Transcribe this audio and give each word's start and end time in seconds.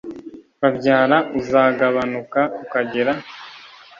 babyara 0.61 1.17
uzagabanuka 1.39 2.41
ukagera 2.63 3.11